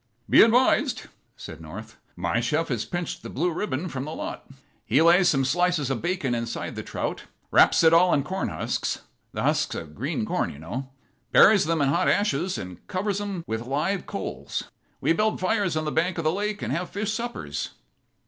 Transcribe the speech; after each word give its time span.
"Be 0.27 0.41
advised," 0.41 1.03
said 1.37 1.61
North. 1.61 1.95
"My 2.15 2.39
chef 2.41 2.69
has 2.69 2.85
pinched 2.85 3.21
the 3.21 3.29
blue 3.29 3.51
ribbon 3.53 3.87
from 3.87 4.05
the 4.05 4.15
lot. 4.15 4.47
He 4.83 4.99
lays 4.99 5.29
some 5.29 5.45
slices 5.45 5.91
of 5.91 6.01
bacon 6.01 6.33
inside 6.33 6.75
the 6.75 6.81
trout, 6.81 7.25
wraps 7.51 7.83
it 7.83 7.93
all 7.93 8.11
in 8.11 8.23
corn 8.23 8.49
husks 8.49 9.01
the 9.31 9.43
husks 9.43 9.75
of 9.75 9.93
green 9.93 10.25
corn, 10.25 10.51
you 10.51 10.57
know 10.57 10.89
buries 11.31 11.65
them 11.65 11.81
in 11.83 11.89
hot 11.89 12.09
ashes 12.09 12.57
and 12.57 12.81
covers 12.87 13.19
them 13.19 13.43
with 13.45 13.61
live 13.67 14.07
coals. 14.07 14.63
We 15.01 15.13
build 15.13 15.39
fires 15.39 15.77
on 15.77 15.85
the 15.85 15.91
bank 15.91 16.17
of 16.17 16.23
the 16.23 16.33
lake 16.33 16.63
and 16.63 16.73
have 16.73 16.89
fish 16.89 17.13
suppers." 17.13 17.69